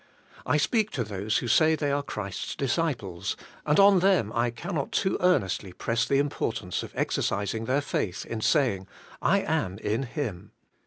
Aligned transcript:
I 0.47 0.57
speak 0.57 0.89
to 0.93 1.03
those 1.03 1.37
who 1.37 1.47
say 1.47 1.75
they 1.75 1.91
are 1.91 2.01
Christ's 2.01 2.55
disciples, 2.55 3.37
aud 3.67 3.79
on 3.79 3.99
them 3.99 4.33
I 4.33 4.49
cannot 4.49 4.91
too 4.91 5.15
earnestly 5.19 5.73
press 5.73 6.07
the 6.07 6.17
importance 6.17 6.81
of 6.81 6.91
exercising 6.95 7.65
their 7.65 7.81
faith 7.81 8.25
in 8.25 8.41
saying, 8.41 8.87
'I 9.21 9.41
am 9.41 9.77
in 9.77 10.01
Him.' 10.01 10.53